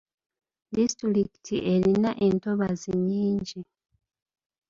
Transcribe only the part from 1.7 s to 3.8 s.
erina entobazi nnyingi.